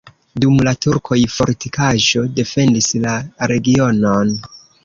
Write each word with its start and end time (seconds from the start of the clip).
Dum 0.43 0.55
la 0.67 0.71
turkoj 0.85 1.17
fortikaĵo 1.33 2.25
defendis 2.39 2.91
la 3.07 3.15
regionon. 3.53 4.35